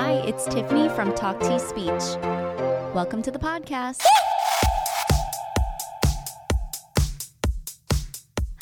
Hi, 0.00 0.12
it's 0.28 0.44
Tiffany 0.44 0.88
from 0.90 1.12
Talk 1.12 1.40
Tea 1.40 1.58
Speech. 1.58 2.22
Welcome 2.94 3.20
to 3.20 3.32
the 3.32 3.38
podcast. 3.40 4.00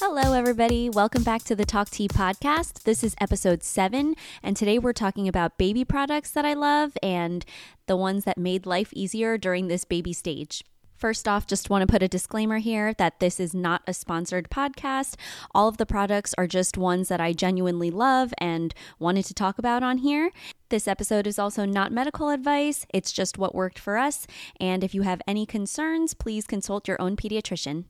Hello, 0.00 0.32
everybody. 0.32 0.88
Welcome 0.88 1.24
back 1.24 1.42
to 1.42 1.54
the 1.54 1.66
Talk 1.66 1.90
Tea 1.90 2.08
podcast. 2.08 2.84
This 2.84 3.04
is 3.04 3.14
episode 3.20 3.62
seven, 3.62 4.14
and 4.42 4.56
today 4.56 4.78
we're 4.78 4.94
talking 4.94 5.28
about 5.28 5.58
baby 5.58 5.84
products 5.84 6.30
that 6.30 6.46
I 6.46 6.54
love 6.54 6.96
and 7.02 7.44
the 7.86 7.98
ones 7.98 8.24
that 8.24 8.38
made 8.38 8.64
life 8.64 8.88
easier 8.94 9.36
during 9.36 9.68
this 9.68 9.84
baby 9.84 10.14
stage. 10.14 10.64
First 10.96 11.28
off, 11.28 11.46
just 11.46 11.68
want 11.68 11.82
to 11.82 11.86
put 11.86 12.02
a 12.02 12.08
disclaimer 12.08 12.58
here 12.58 12.94
that 12.94 13.20
this 13.20 13.38
is 13.38 13.54
not 13.54 13.82
a 13.86 13.92
sponsored 13.92 14.48
podcast. 14.48 15.16
All 15.54 15.68
of 15.68 15.76
the 15.76 15.84
products 15.84 16.34
are 16.38 16.46
just 16.46 16.78
ones 16.78 17.08
that 17.08 17.20
I 17.20 17.34
genuinely 17.34 17.90
love 17.90 18.32
and 18.38 18.74
wanted 18.98 19.26
to 19.26 19.34
talk 19.34 19.58
about 19.58 19.82
on 19.82 19.98
here. 19.98 20.30
This 20.70 20.88
episode 20.88 21.26
is 21.26 21.38
also 21.38 21.66
not 21.66 21.92
medical 21.92 22.30
advice, 22.30 22.86
it's 22.92 23.12
just 23.12 23.36
what 23.36 23.54
worked 23.54 23.78
for 23.78 23.98
us. 23.98 24.26
And 24.58 24.82
if 24.82 24.94
you 24.94 25.02
have 25.02 25.20
any 25.26 25.44
concerns, 25.44 26.14
please 26.14 26.46
consult 26.46 26.88
your 26.88 27.00
own 27.00 27.14
pediatrician. 27.14 27.84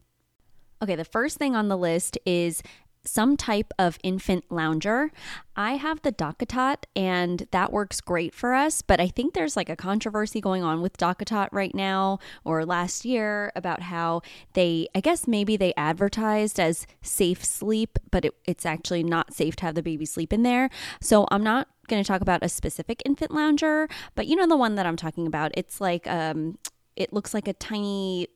Okay, 0.83 0.97
the 0.97 1.05
first 1.05 1.39
thing 1.39 1.57
on 1.57 1.69
the 1.69 1.77
list 1.77 2.19
is 2.27 2.63
some 3.07 3.37
type 3.37 3.73
of 3.79 3.99
infant 4.03 4.45
lounger. 4.51 5.11
I 5.57 5.77
have 5.77 6.03
the 6.03 6.13
DockATot 6.13 6.85
and 6.95 7.47
that 7.51 7.73
works 7.73 8.01
great 8.01 8.35
for 8.35 8.53
us, 8.53 8.83
but 8.83 9.01
I 9.01 9.09
think 9.09 9.33
there's 9.33 9.57
like 9.57 9.69
a 9.71 9.77
controversy 9.77 10.41
going 10.41 10.63
on 10.63 10.83
with 10.83 10.99
DockATot 10.99 11.49
right 11.53 11.75
now 11.75 12.19
or 12.45 12.65
last 12.67 13.05
year 13.05 13.53
about 13.57 13.83
how 13.83 14.23
they, 14.53 14.89
I 14.95 15.01
guess 15.01 15.27
maybe 15.27 15.57
they 15.57 15.73
advertised 15.77 16.61
as 16.61 16.87
safe 17.03 17.45
sleep, 17.45 17.99
but 18.11 18.25
it, 18.27 18.35
it's 18.45 18.67
actually 18.67 19.03
not 19.03 19.33
safe 19.33 19.57
to 19.57 19.65
have 19.65 19.75
the 19.75 19.83
baby 19.83 20.05
sleep 20.05 20.33
in 20.33 20.43
there. 20.43 20.69
So 21.01 21.27
I'm 21.31 21.43
not 21.43 21.69
going 21.89 22.03
to 22.03 22.07
talk 22.07 22.21
about 22.21 22.43
a 22.43 22.49
specific 22.49 23.03
infant 23.05 23.31
lounger, 23.31 23.89
but 24.15 24.27
you 24.27 24.37
know 24.37 24.47
the 24.47 24.57
one 24.57 24.75
that 24.75 24.87
I'm 24.87 24.97
talking 24.97 25.27
about. 25.27 25.53
It's 25.55 25.81
like 25.81 26.07
um 26.07 26.59
it 26.97 27.13
looks 27.13 27.35
like 27.35 27.47
a 27.47 27.53
tiny 27.53 28.29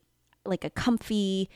like 0.45 0.63
a 0.63 0.69
comfy 0.69 1.49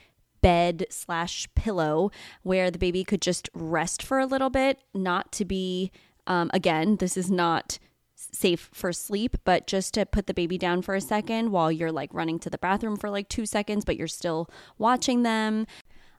bed 0.46 0.86
slash 0.92 1.48
pillow 1.56 2.12
where 2.44 2.70
the 2.70 2.78
baby 2.78 3.04
could 3.04 3.20
just 3.20 3.50
rest 3.56 4.04
for 4.04 4.20
a 4.20 4.28
little 4.28 4.52
bit, 4.52 4.78
not 4.94 5.32
to 5.32 5.44
be, 5.44 5.92
um, 6.28 6.52
again, 6.54 6.98
this 6.98 7.18
is 7.18 7.32
not 7.32 7.80
safe 8.16 8.70
for 8.72 8.94
sleep, 8.94 9.38
but 9.44 9.66
just 9.66 9.96
to 9.96 10.06
put 10.06 10.28
the 10.28 10.36
baby 10.36 10.56
down 10.56 10.84
for 10.84 10.94
a 10.94 11.02
second 11.02 11.52
while 11.52 11.72
you're 11.72 11.92
like 11.92 12.14
running 12.14 12.38
to 12.38 12.52
the 12.52 12.60
bathroom 12.60 12.96
for 12.96 13.10
like 13.10 13.28
two 13.28 13.48
seconds, 13.48 13.84
but 13.84 13.98
you're 13.98 14.08
still 14.08 14.48
watching 14.78 15.24
them. 15.24 15.66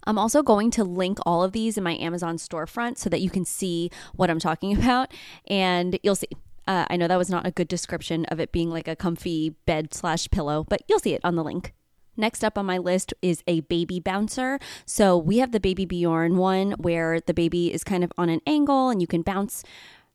I'm 0.09 0.19
also 0.19 0.43
going 0.43 0.73
to 0.73 0.83
link 0.83 1.19
all 1.25 1.45
of 1.45 1.53
these 1.53 1.79
in 1.79 1.85
my 1.85 1.97
Amazon 1.97 2.37
storefront 2.37 2.99
so 2.99 3.09
that 3.09 3.21
you 3.21 3.31
can 3.31 3.45
see 3.45 3.93
what 4.17 4.29
I'm 4.29 4.41
talking 4.41 4.77
about 4.77 5.15
and 5.47 6.01
you'll 6.03 6.17
see. 6.17 6.31
Uh, 6.67 6.85
I 6.91 6.97
know 6.97 7.07
that 7.07 7.17
was 7.17 7.31
not 7.31 7.47
a 7.47 7.53
good 7.53 7.69
description 7.69 8.25
of 8.25 8.41
it 8.41 8.51
being 8.51 8.71
like 8.71 8.89
a 8.89 8.97
comfy 8.97 9.51
bed 9.67 9.95
slash 9.95 10.29
pillow, 10.33 10.65
but 10.69 10.83
you'll 10.89 10.99
see 10.99 11.15
it 11.15 11.21
on 11.23 11.37
the 11.37 11.45
link. 11.45 11.76
Next 12.17 12.45
up 12.45 12.57
on 12.59 12.67
my 12.67 12.79
list 12.79 13.15
is 13.23 13.43
a 13.47 13.61
baby 13.61 14.01
bouncer. 14.01 14.59
So 14.85 15.17
we 15.17 15.39
have 15.39 15.53
the 15.53 15.61
baby 15.61 15.85
Bjorn 15.85 16.37
one 16.37 16.73
where 16.73 17.21
the 17.21 17.35
baby 17.35 17.73
is 17.73 17.85
kind 17.85 18.05
of 18.05 18.13
on 18.17 18.29
an 18.29 18.41
angle 18.47 18.91
and 18.91 19.01
you 19.01 19.07
can 19.07 19.23
bounce 19.23 19.63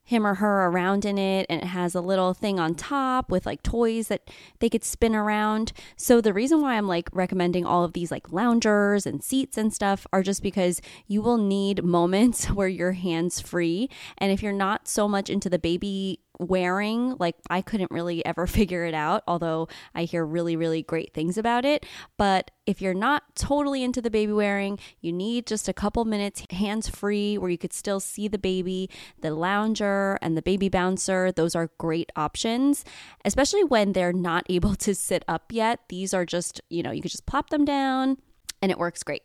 him 0.04 0.26
or 0.26 0.36
her 0.36 0.66
around 0.66 1.06
in 1.06 1.18
it 1.18 1.46
and 1.50 1.62
it 1.62 1.68
has 1.68 1.96
a 1.96 2.02
little 2.02 2.34
thing 2.34 2.60
on 2.60 2.76
top 2.76 3.32
with 3.32 3.46
like 3.46 3.64
toys 3.64 4.08
that 4.08 4.30
they 4.60 4.70
could 4.70 4.84
spin 4.84 5.16
around. 5.16 5.72
So 5.96 6.22
the 6.22 6.34
reason 6.34 6.62
why 6.62 6.76
I'm 6.76 6.88
like 6.88 7.10
recommending 7.14 7.66
all 7.66 7.84
of 7.84 7.94
these 7.94 8.12
like 8.12 8.32
loungers 8.32 9.06
and 9.06 9.24
seats 9.24 9.58
and 9.58 9.74
stuff 9.74 10.06
are 10.12 10.24
just 10.24 10.44
because 10.44 10.82
you 11.08 11.22
will 11.22 11.38
need 11.38 11.84
moments 11.84 12.46
where 12.52 12.68
you're 12.68 12.94
hands 12.94 13.40
free 13.40 13.90
and 14.18 14.32
if 14.32 14.44
you're 14.44 14.52
not 14.52 14.88
so 14.88 15.08
much 15.08 15.30
into 15.30 15.50
the 15.50 15.60
baby 15.60 16.20
wearing. 16.42 17.16
Like, 17.18 17.36
I 17.50 17.62
couldn't 17.62 17.92
really 17.92 18.26
ever 18.26 18.48
figure 18.62 18.86
it 18.86 18.94
out, 18.94 19.24
although 19.28 19.68
I 19.96 20.04
hear 20.04 20.26
really, 20.26 20.56
really 20.56 20.84
great 20.84 21.14
things 21.14 21.38
about 21.38 21.66
it. 21.66 21.86
But 22.18 22.52
if 22.66 22.82
you're 22.82 22.94
not 22.94 23.36
totally 23.36 23.84
into 23.84 24.02
the 24.02 24.10
baby 24.10 24.34
wearing, 24.34 24.80
you 25.00 25.12
need 25.12 25.48
just 25.48 25.68
a 25.68 25.74
couple 25.74 26.06
minutes 26.06 26.44
hands 26.52 26.90
free 26.90 27.38
where 27.38 27.50
you 27.50 27.58
could 27.58 27.74
still 27.74 28.00
see 28.00 28.28
the 28.28 28.38
baby. 28.38 28.90
The 29.22 29.34
lounger 29.34 30.18
and 30.22 30.36
the 30.36 30.42
baby 30.42 30.70
bouncer, 30.70 31.32
those 31.32 31.56
are 31.56 31.72
great 31.78 32.12
options, 32.16 32.84
especially 33.26 33.64
when 33.64 33.94
they're 33.94 34.14
not 34.14 34.46
able 34.50 34.76
to 34.76 34.96
sit 34.96 35.24
up 35.28 35.52
yet. 35.52 35.80
These 35.90 36.14
are 36.14 36.26
just, 36.26 36.62
you 36.70 36.84
know, 36.84 36.92
you 36.92 37.02
could 37.02 37.12
just 37.12 37.26
plop 37.26 37.50
them 37.50 37.66
down 37.66 38.18
and 38.62 38.72
it 38.72 38.78
works 38.78 39.04
great 39.04 39.24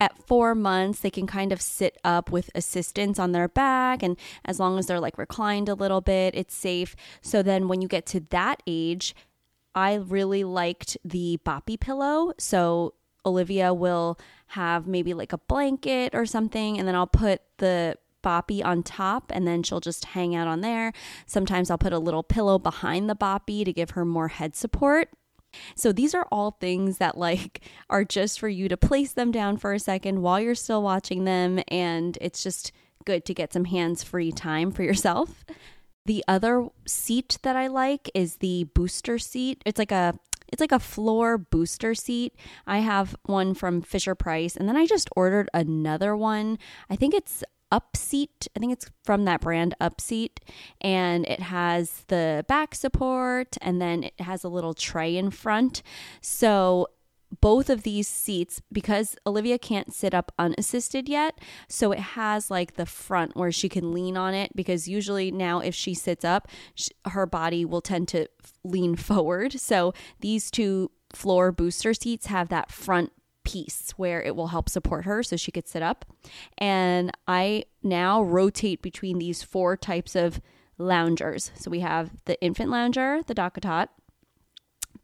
at 0.00 0.26
four 0.26 0.54
months, 0.54 1.00
they 1.00 1.10
can 1.10 1.26
kind 1.26 1.52
of 1.52 1.60
sit 1.60 1.98
up 2.04 2.30
with 2.30 2.50
assistance 2.54 3.18
on 3.18 3.32
their 3.32 3.48
back. 3.48 4.02
And 4.02 4.18
as 4.44 4.58
long 4.58 4.78
as 4.78 4.86
they're 4.86 5.00
like 5.00 5.18
reclined 5.18 5.68
a 5.68 5.74
little 5.74 6.00
bit, 6.00 6.34
it's 6.34 6.54
safe. 6.54 6.96
So 7.22 7.42
then 7.42 7.68
when 7.68 7.80
you 7.80 7.88
get 7.88 8.06
to 8.06 8.20
that 8.30 8.62
age, 8.66 9.14
I 9.74 9.94
really 9.94 10.44
liked 10.44 10.96
the 11.04 11.38
boppy 11.44 11.78
pillow. 11.78 12.32
So 12.38 12.94
Olivia 13.26 13.72
will 13.72 14.18
have 14.48 14.86
maybe 14.86 15.14
like 15.14 15.32
a 15.32 15.38
blanket 15.38 16.14
or 16.14 16.26
something, 16.26 16.78
and 16.78 16.86
then 16.86 16.94
I'll 16.94 17.06
put 17.06 17.40
the 17.58 17.96
boppy 18.22 18.64
on 18.64 18.82
top 18.82 19.30
and 19.34 19.46
then 19.46 19.62
she'll 19.62 19.80
just 19.80 20.06
hang 20.06 20.34
out 20.34 20.48
on 20.48 20.62
there. 20.62 20.92
Sometimes 21.26 21.70
I'll 21.70 21.78
put 21.78 21.92
a 21.92 21.98
little 21.98 22.22
pillow 22.22 22.58
behind 22.58 23.08
the 23.08 23.14
boppy 23.14 23.64
to 23.64 23.72
give 23.72 23.90
her 23.90 24.04
more 24.04 24.28
head 24.28 24.56
support. 24.56 25.10
So 25.74 25.92
these 25.92 26.14
are 26.14 26.26
all 26.30 26.52
things 26.52 26.98
that 26.98 27.16
like 27.16 27.62
are 27.90 28.04
just 28.04 28.40
for 28.40 28.48
you 28.48 28.68
to 28.68 28.76
place 28.76 29.12
them 29.12 29.32
down 29.32 29.56
for 29.56 29.72
a 29.72 29.78
second 29.78 30.22
while 30.22 30.40
you're 30.40 30.54
still 30.54 30.82
watching 30.82 31.24
them 31.24 31.60
and 31.68 32.18
it's 32.20 32.42
just 32.42 32.72
good 33.04 33.24
to 33.26 33.34
get 33.34 33.52
some 33.52 33.66
hands-free 33.66 34.32
time 34.32 34.70
for 34.70 34.82
yourself. 34.82 35.44
The 36.06 36.22
other 36.28 36.68
seat 36.86 37.38
that 37.44 37.56
I 37.56 37.68
like 37.68 38.10
is 38.14 38.36
the 38.36 38.64
booster 38.74 39.18
seat. 39.18 39.62
It's 39.64 39.78
like 39.78 39.90
a 39.90 40.14
it's 40.52 40.60
like 40.60 40.72
a 40.72 40.78
floor 40.78 41.38
booster 41.38 41.94
seat. 41.94 42.34
I 42.66 42.78
have 42.78 43.16
one 43.24 43.54
from 43.54 43.80
Fisher 43.80 44.14
Price 44.14 44.54
and 44.54 44.68
then 44.68 44.76
I 44.76 44.84
just 44.86 45.08
ordered 45.16 45.48
another 45.54 46.14
one. 46.14 46.58
I 46.90 46.96
think 46.96 47.14
it's 47.14 47.42
Upseat. 47.74 48.46
I 48.56 48.60
think 48.60 48.72
it's 48.72 48.90
from 49.04 49.24
that 49.24 49.40
brand 49.40 49.74
Upseat. 49.80 50.38
And 50.80 51.26
it 51.26 51.40
has 51.40 52.04
the 52.06 52.44
back 52.46 52.74
support 52.74 53.56
and 53.60 53.80
then 53.80 54.04
it 54.04 54.20
has 54.20 54.44
a 54.44 54.48
little 54.48 54.74
tray 54.74 55.16
in 55.16 55.30
front. 55.30 55.82
So 56.20 56.88
both 57.40 57.68
of 57.68 57.82
these 57.82 58.06
seats 58.06 58.62
because 58.72 59.16
Olivia 59.26 59.58
can't 59.58 59.92
sit 59.92 60.14
up 60.14 60.30
unassisted 60.38 61.08
yet. 61.08 61.40
So 61.68 61.90
it 61.90 61.98
has 61.98 62.50
like 62.50 62.74
the 62.74 62.86
front 62.86 63.36
where 63.36 63.50
she 63.50 63.68
can 63.68 63.92
lean 63.92 64.16
on 64.16 64.34
it 64.34 64.54
because 64.54 64.86
usually 64.88 65.30
now 65.30 65.58
if 65.60 65.74
she 65.74 65.94
sits 65.94 66.24
up, 66.24 66.48
she, 66.74 66.90
her 67.06 67.26
body 67.26 67.64
will 67.64 67.80
tend 67.80 68.08
to 68.08 68.28
lean 68.62 68.94
forward. 68.96 69.58
So 69.60 69.94
these 70.20 70.50
two 70.50 70.90
floor 71.12 71.52
booster 71.52 71.94
seats 71.94 72.26
have 72.26 72.48
that 72.50 72.70
front 72.70 73.12
piece 73.44 73.92
where 73.96 74.22
it 74.22 74.34
will 74.34 74.48
help 74.48 74.68
support 74.68 75.04
her 75.04 75.22
so 75.22 75.36
she 75.36 75.52
could 75.52 75.68
sit 75.68 75.82
up. 75.82 76.04
And 76.58 77.12
I 77.28 77.64
now 77.82 78.22
rotate 78.22 78.82
between 78.82 79.18
these 79.18 79.42
four 79.42 79.76
types 79.76 80.16
of 80.16 80.40
loungers. 80.78 81.52
So 81.54 81.70
we 81.70 81.80
have 81.80 82.10
the 82.24 82.40
infant 82.40 82.70
lounger, 82.70 83.20
the 83.26 83.34
DockATot, 83.34 83.88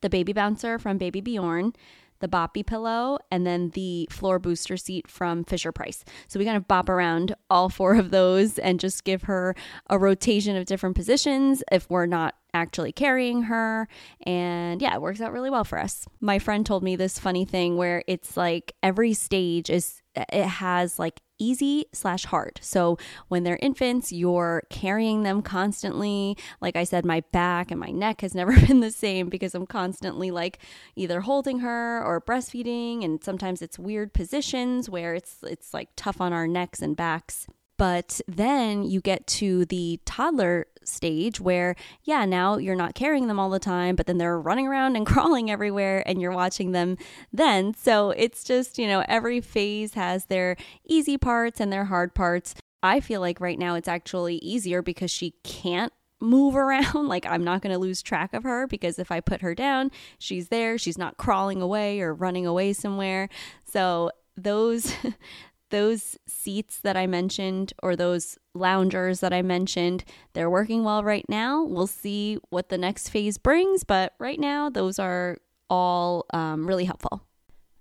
the 0.00 0.10
baby 0.10 0.32
bouncer 0.32 0.78
from 0.78 0.98
Baby 0.98 1.20
Bjorn, 1.20 1.74
the 2.20 2.28
boppy 2.28 2.64
pillow, 2.64 3.18
and 3.30 3.46
then 3.46 3.70
the 3.70 4.06
floor 4.10 4.38
booster 4.38 4.76
seat 4.76 5.08
from 5.08 5.44
Fisher 5.44 5.72
Price. 5.72 6.04
So 6.28 6.38
we 6.38 6.44
kind 6.44 6.56
of 6.56 6.68
bop 6.68 6.88
around 6.88 7.34
all 7.48 7.68
four 7.68 7.94
of 7.94 8.10
those 8.10 8.58
and 8.58 8.78
just 8.78 9.04
give 9.04 9.22
her 9.22 9.54
a 9.88 9.98
rotation 9.98 10.56
of 10.56 10.66
different 10.66 10.96
positions 10.96 11.62
if 11.72 11.88
we're 11.88 12.06
not 12.06 12.34
actually 12.54 12.92
carrying 12.92 13.42
her. 13.42 13.88
And 14.22 14.80
yeah, 14.80 14.94
it 14.94 15.02
works 15.02 15.20
out 15.20 15.32
really 15.32 15.50
well 15.50 15.64
for 15.64 15.78
us. 15.78 16.06
My 16.20 16.38
friend 16.38 16.64
told 16.64 16.82
me 16.82 16.96
this 16.96 17.18
funny 17.18 17.44
thing 17.44 17.76
where 17.76 18.02
it's 18.06 18.36
like 18.36 18.74
every 18.82 19.12
stage 19.12 19.70
is, 19.70 20.02
it 20.14 20.46
has 20.46 20.98
like 20.98 21.20
easy 21.40 21.86
slash 21.92 22.26
hard. 22.26 22.60
So 22.62 22.98
when 23.28 23.42
they're 23.42 23.58
infants, 23.62 24.12
you're 24.12 24.62
carrying 24.70 25.22
them 25.22 25.42
constantly. 25.42 26.36
Like 26.60 26.76
I 26.76 26.84
said, 26.84 27.04
my 27.04 27.22
back 27.32 27.70
and 27.70 27.80
my 27.80 27.90
neck 27.90 28.20
has 28.20 28.34
never 28.40 28.52
been 28.66 28.80
the 28.80 28.90
same 28.90 29.28
because 29.28 29.54
I'm 29.54 29.66
constantly 29.66 30.30
like 30.30 30.58
either 30.94 31.22
holding 31.22 31.60
her 31.60 32.04
or 32.04 32.20
breastfeeding. 32.20 33.04
And 33.04 33.24
sometimes 33.24 33.62
it's 33.62 33.78
weird 33.78 34.12
positions 34.12 34.88
where 34.88 35.14
it's, 35.14 35.36
it's 35.42 35.74
like 35.74 35.88
tough 35.96 36.20
on 36.20 36.32
our 36.32 36.46
necks 36.46 36.82
and 36.82 36.96
backs. 36.96 37.46
But 37.80 38.20
then 38.28 38.82
you 38.82 39.00
get 39.00 39.26
to 39.38 39.64
the 39.64 40.00
toddler 40.04 40.66
stage 40.84 41.40
where, 41.40 41.76
yeah, 42.04 42.26
now 42.26 42.58
you're 42.58 42.76
not 42.76 42.94
carrying 42.94 43.26
them 43.26 43.40
all 43.40 43.48
the 43.48 43.58
time, 43.58 43.96
but 43.96 44.06
then 44.06 44.18
they're 44.18 44.38
running 44.38 44.66
around 44.66 44.96
and 44.96 45.06
crawling 45.06 45.50
everywhere 45.50 46.02
and 46.06 46.20
you're 46.20 46.30
watching 46.30 46.72
them 46.72 46.98
then. 47.32 47.72
So 47.72 48.10
it's 48.10 48.44
just, 48.44 48.76
you 48.76 48.86
know, 48.86 49.02
every 49.08 49.40
phase 49.40 49.94
has 49.94 50.26
their 50.26 50.58
easy 50.86 51.16
parts 51.16 51.58
and 51.58 51.72
their 51.72 51.86
hard 51.86 52.14
parts. 52.14 52.54
I 52.82 53.00
feel 53.00 53.22
like 53.22 53.40
right 53.40 53.58
now 53.58 53.76
it's 53.76 53.88
actually 53.88 54.36
easier 54.36 54.82
because 54.82 55.10
she 55.10 55.32
can't 55.42 55.94
move 56.20 56.56
around. 56.56 57.08
Like, 57.08 57.24
I'm 57.24 57.44
not 57.44 57.62
going 57.62 57.72
to 57.72 57.78
lose 57.78 58.02
track 58.02 58.34
of 58.34 58.42
her 58.42 58.66
because 58.66 58.98
if 58.98 59.10
I 59.10 59.20
put 59.20 59.40
her 59.40 59.54
down, 59.54 59.90
she's 60.18 60.48
there. 60.48 60.76
She's 60.76 60.98
not 60.98 61.16
crawling 61.16 61.62
away 61.62 62.02
or 62.02 62.12
running 62.12 62.44
away 62.44 62.74
somewhere. 62.74 63.30
So, 63.64 64.10
those 64.36 64.92
those 65.70 66.18
seats 66.26 66.80
that 66.80 66.96
I 66.96 67.06
mentioned 67.06 67.72
or 67.82 67.96
those 67.96 68.38
loungers 68.54 69.20
that 69.20 69.32
I 69.32 69.42
mentioned, 69.42 70.04
they're 70.32 70.50
working 70.50 70.84
well 70.84 71.02
right 71.02 71.24
now. 71.28 71.64
We'll 71.64 71.86
see 71.86 72.38
what 72.50 72.68
the 72.68 72.78
next 72.78 73.08
phase 73.08 73.38
brings, 73.38 73.84
but 73.84 74.14
right 74.18 74.38
now, 74.38 74.70
those 74.70 74.98
are 74.98 75.38
all 75.68 76.26
um, 76.32 76.66
really 76.66 76.84
helpful. 76.84 77.22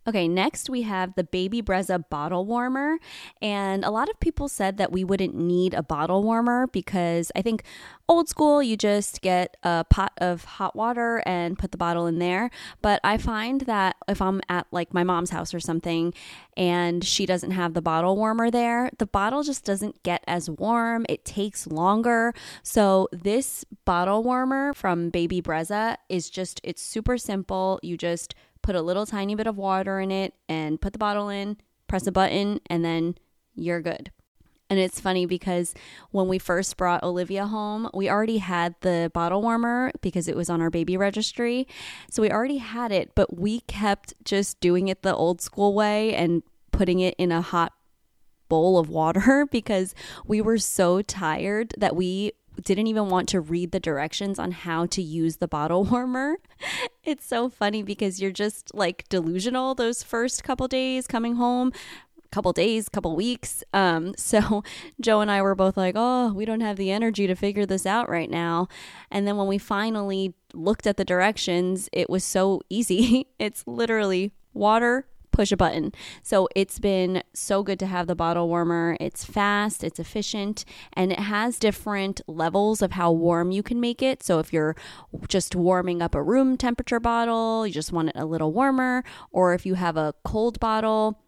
Okay, 0.10 0.28
next 0.28 0.72
we 0.72 0.82
have 0.82 1.14
the 1.14 1.24
Baby 1.24 1.62
Brezza 1.62 2.04
bottle 2.10 2.44
warmer. 2.44 2.98
And 3.44 3.86
a 3.86 3.92
lot 3.92 4.10
of 4.10 4.20
people 4.20 4.48
said 4.48 4.78
that 4.78 4.92
we 4.92 5.04
wouldn't 5.04 5.36
need 5.36 5.76
a 5.76 5.84
bottle 5.84 6.24
warmer 6.24 6.66
because 6.66 7.32
I 7.36 7.44
think 7.44 7.62
old 8.08 8.28
school, 8.28 8.64
you 8.64 8.76
just 8.76 9.22
get 9.22 9.56
a 9.62 9.86
pot 9.88 10.14
of 10.18 10.46
hot 10.46 10.76
water 10.76 11.22
and 11.28 11.60
put 11.60 11.72
the 11.72 11.78
bottle 11.78 12.08
in 12.08 12.18
there. 12.18 12.50
But 12.82 13.00
I 13.04 13.20
find 13.20 13.62
that 13.62 13.98
if 14.08 14.20
I'm 14.20 14.42
at 14.50 14.66
like 14.72 14.96
my 14.96 15.04
mom's 15.04 15.30
house 15.30 15.54
or 15.54 15.60
something 15.60 16.12
and 16.58 17.06
she 17.06 17.28
doesn't 17.28 17.52
have 17.52 17.76
the 17.76 17.82
bottle 17.82 18.16
warmer 18.16 18.50
there, 18.50 18.90
the 18.98 19.06
bottle 19.06 19.44
just 19.44 19.64
doesn't 19.64 20.02
get 20.02 20.24
as 20.26 20.50
warm. 20.50 21.06
It 21.08 21.24
takes 21.24 21.68
longer. 21.68 22.34
So 22.64 23.10
this 23.12 23.64
bottle 23.86 24.24
warmer 24.24 24.74
from 24.74 25.12
Baby 25.12 25.40
Brezza 25.40 25.98
is 26.10 26.32
just, 26.32 26.60
it's 26.64 26.82
super 26.82 27.20
simple. 27.20 27.80
You 27.84 27.96
just 27.96 28.34
put 28.70 28.76
a 28.76 28.82
little 28.84 29.08
tiny 29.08 29.34
bit 29.34 29.48
of 29.48 29.58
water 29.58 30.00
in 30.00 30.12
it 30.12 30.32
and 30.48 30.80
put 30.80 30.94
the 30.94 31.00
bottle 31.00 31.28
in, 31.28 31.58
press 31.88 32.06
a 32.06 32.12
button, 32.12 32.60
and 32.70 32.86
then 32.86 33.16
you're 33.56 33.82
good. 33.82 34.12
And 34.70 34.78
it's 34.78 35.00
funny 35.00 35.26
because 35.26 35.74
when 36.12 36.28
we 36.28 36.38
first 36.38 36.78
brought 36.78 37.02
Olivia 37.02 37.48
home, 37.48 37.90
we 37.96 38.12
already 38.12 38.38
had 38.38 38.76
the 38.82 39.10
bottle 39.12 39.42
warmer 39.42 39.92
because 40.02 40.28
it 40.28 40.36
was 40.36 40.52
on 40.52 40.62
our 40.62 40.70
baby 40.70 40.98
registry. 40.98 41.68
So 42.12 42.22
we 42.22 42.30
already 42.30 42.60
had 42.60 42.92
it, 42.92 43.16
but 43.16 43.40
we 43.40 43.62
kept 43.62 44.14
just 44.24 44.60
doing 44.60 44.88
it 44.88 45.02
the 45.02 45.16
old 45.16 45.42
school 45.42 45.74
way 45.74 46.14
and 46.14 46.44
putting 46.72 47.00
it 47.00 47.16
in 47.18 47.32
a 47.32 47.42
hot 47.42 47.74
bowl 48.50 48.78
of 48.78 48.88
water 48.88 49.48
because 49.52 49.96
we 50.28 50.42
were 50.42 50.60
so 50.60 51.02
tired 51.02 51.74
that 51.76 51.96
we 51.96 52.34
didn't 52.60 52.88
even 52.88 53.10
want 53.10 53.30
to 53.30 53.42
read 53.42 53.72
the 53.72 53.80
directions 53.80 54.40
on 54.40 54.52
how 54.52 54.86
to 54.88 55.02
use 55.02 55.38
the 55.38 55.48
bottle 55.48 55.84
warmer. 55.92 56.38
It's 57.04 57.26
so 57.26 57.50
funny 57.50 57.84
because 57.84 58.22
you're 58.22 58.32
just 58.32 58.74
like 58.74 59.08
delusional 59.10 59.76
those 59.76 60.04
first 60.04 60.44
couple 60.44 60.68
days 60.68 61.08
coming 61.08 61.36
home, 61.36 61.72
couple 62.32 62.54
days, 62.54 62.90
couple 62.90 63.16
weeks. 63.16 63.64
Um, 63.74 64.14
so 64.18 64.64
Joe 65.00 65.22
and 65.22 65.32
I 65.32 65.42
were 65.42 65.56
both 65.56 65.78
like, 65.78 65.96
oh, 65.98 66.34
we 66.34 66.46
don't 66.46 66.62
have 66.62 66.78
the 66.78 66.92
energy 66.92 67.28
to 67.28 67.36
figure 67.36 67.66
this 67.66 67.86
out 67.86 68.10
right 68.10 68.30
now. 68.30 68.68
And 69.12 69.28
then 69.28 69.38
when 69.38 69.48
we 69.48 69.58
finally 69.58 70.34
looked 70.54 70.88
at 70.88 70.98
the 70.98 71.06
directions, 71.06 71.90
it 71.92 72.10
was 72.10 72.24
so 72.24 72.62
easy. 72.70 73.28
It's 73.40 73.64
literally 73.66 74.34
water, 74.54 75.08
push 75.32 75.52
a 75.52 75.58
button. 75.58 75.92
So 76.24 76.48
it's 76.56 76.80
been 76.80 77.24
so 77.34 77.64
good 77.64 77.80
to 77.80 77.86
have 77.86 78.08
the 78.08 78.16
bottle 78.16 78.48
warmer. 78.48 78.98
It's 79.00 79.26
fast, 79.26 79.84
it's 79.84 80.00
efficient, 80.00 80.66
and 80.94 81.12
it 81.12 81.20
has 81.20 81.60
different 81.60 82.22
levels 82.28 82.82
of 82.82 82.94
how 82.94 83.12
warm 83.12 83.52
you 83.52 83.64
can 83.64 83.80
make 83.80 84.02
it. 84.02 84.24
So 84.24 84.40
if 84.40 84.54
you're 84.54 84.76
just 85.28 85.56
warming 85.56 86.02
up 86.02 86.16
a 86.16 86.24
room 86.24 86.58
temperature 86.58 87.00
bottle, 87.00 87.66
you 87.66 87.74
just 87.74 87.92
want 87.92 88.10
it 88.10 88.16
a 88.16 88.26
little 88.26 88.54
warmer, 88.54 89.04
or 89.32 89.54
if 89.54 89.66
you 89.66 89.76
have 89.76 89.98
a 89.98 90.14
cold 90.24 90.60
bottle, 90.60 91.20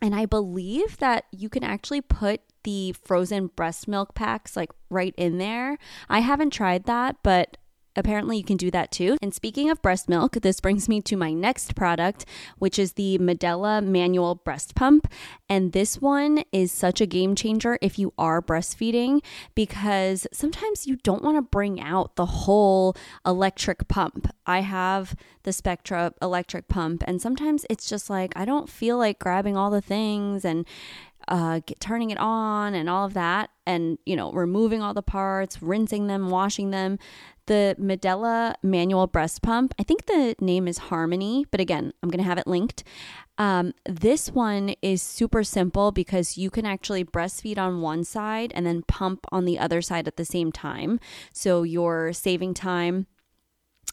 and 0.00 0.14
I 0.14 0.26
believe 0.26 0.98
that 0.98 1.24
you 1.32 1.48
can 1.48 1.64
actually 1.64 2.00
put 2.00 2.40
the 2.64 2.94
frozen 3.04 3.48
breast 3.48 3.88
milk 3.88 4.14
packs 4.14 4.56
like 4.56 4.70
right 4.90 5.14
in 5.16 5.38
there. 5.38 5.78
I 6.08 6.20
haven't 6.20 6.50
tried 6.50 6.84
that, 6.84 7.16
but 7.22 7.56
Apparently, 7.98 8.38
you 8.38 8.44
can 8.44 8.56
do 8.56 8.70
that 8.70 8.92
too. 8.92 9.18
And 9.20 9.34
speaking 9.34 9.68
of 9.68 9.82
breast 9.82 10.08
milk, 10.08 10.34
this 10.34 10.60
brings 10.60 10.88
me 10.88 11.02
to 11.02 11.16
my 11.16 11.32
next 11.32 11.74
product, 11.74 12.24
which 12.58 12.78
is 12.78 12.92
the 12.92 13.18
Medela 13.18 13.84
manual 13.84 14.36
breast 14.36 14.74
pump. 14.76 15.12
And 15.48 15.72
this 15.72 16.00
one 16.00 16.44
is 16.52 16.70
such 16.70 17.00
a 17.00 17.06
game 17.06 17.34
changer 17.34 17.76
if 17.82 17.98
you 17.98 18.14
are 18.16 18.40
breastfeeding 18.40 19.22
because 19.56 20.26
sometimes 20.32 20.86
you 20.86 20.96
don't 20.96 21.22
want 21.22 21.36
to 21.36 21.42
bring 21.42 21.80
out 21.80 22.14
the 22.14 22.26
whole 22.26 22.96
electric 23.26 23.88
pump. 23.88 24.30
I 24.46 24.60
have 24.60 25.16
the 25.42 25.52
Spectra 25.52 26.12
electric 26.22 26.68
pump, 26.68 27.02
and 27.06 27.20
sometimes 27.20 27.66
it's 27.68 27.88
just 27.88 28.08
like 28.08 28.32
I 28.36 28.44
don't 28.44 28.68
feel 28.68 28.96
like 28.96 29.18
grabbing 29.18 29.56
all 29.56 29.70
the 29.70 29.80
things 29.80 30.44
and 30.44 30.64
uh, 31.28 31.60
get, 31.64 31.80
turning 31.80 32.10
it 32.10 32.18
on 32.18 32.74
and 32.74 32.88
all 32.88 33.04
of 33.06 33.14
that, 33.14 33.50
and 33.66 33.98
you 34.04 34.16
know, 34.16 34.32
removing 34.32 34.82
all 34.82 34.94
the 34.94 35.02
parts, 35.02 35.62
rinsing 35.62 36.06
them, 36.06 36.30
washing 36.30 36.70
them 36.70 36.98
the 37.48 37.74
Medela 37.80 38.54
manual 38.62 39.06
breast 39.06 39.42
pump. 39.42 39.74
I 39.78 39.82
think 39.82 40.04
the 40.06 40.36
name 40.38 40.68
is 40.68 40.78
Harmony, 40.78 41.46
but 41.50 41.60
again, 41.60 41.92
I'm 42.02 42.10
to 42.10 42.22
have 42.22 42.38
it 42.38 42.46
linked. 42.46 42.84
Um, 43.38 43.72
this 43.86 44.30
one 44.30 44.74
is 44.82 45.02
super 45.02 45.42
simple 45.42 45.90
because 45.90 46.36
you 46.36 46.50
can 46.50 46.66
actually 46.66 47.04
breastfeed 47.04 47.56
on 47.56 47.80
one 47.80 48.04
side 48.04 48.52
and 48.54 48.66
then 48.66 48.82
pump 48.82 49.24
on 49.32 49.44
the 49.44 49.58
other 49.58 49.80
side 49.80 50.06
at 50.06 50.16
the 50.16 50.24
same 50.24 50.52
time. 50.52 51.00
So 51.32 51.62
you're 51.62 52.12
saving 52.12 52.54
time. 52.54 53.06